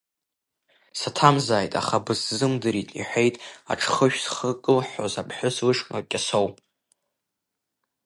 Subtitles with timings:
[0.99, 3.35] Саҭамзааит, аха бысзымдырит,— иҳәеит
[3.71, 6.47] аҿхышә зхы кылҳәҳәоз аԥҳәыс лышҟа Кьасоу.